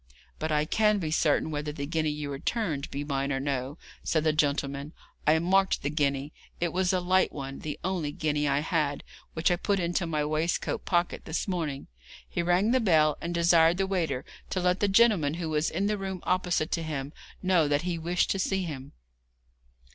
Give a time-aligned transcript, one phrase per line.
[0.39, 4.23] 'But I can be certain whether the guinea you returned be mine or no,' said
[4.23, 4.93] the gentleman.
[5.27, 9.03] 'I marked the guinea; it was a light one, the only guinea I had,
[9.35, 11.85] which I put into my waistcoat pocket this morning.'
[12.27, 15.85] He rang the bell, and desired the waiter to let the gentleman who was in
[15.85, 17.13] the room opposite to him
[17.43, 18.93] know that he wished to see him.